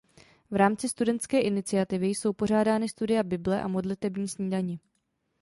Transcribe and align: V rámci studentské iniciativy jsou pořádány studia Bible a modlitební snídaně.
V 0.51 0.55
rámci 0.55 0.89
studentské 0.89 1.41
iniciativy 1.41 2.07
jsou 2.07 2.33
pořádány 2.33 2.89
studia 2.89 3.23
Bible 3.23 3.61
a 3.61 3.67
modlitební 3.67 4.27
snídaně. 4.27 4.79